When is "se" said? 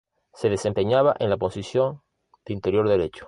0.33-0.49